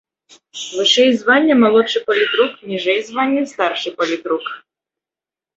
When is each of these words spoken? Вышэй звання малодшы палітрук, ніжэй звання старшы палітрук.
Вышэй 0.77 1.09
звання 1.23 1.57
малодшы 1.63 1.99
палітрук, 2.09 2.51
ніжэй 2.71 2.97
звання 3.11 3.41
старшы 3.53 3.89
палітрук. 4.01 4.45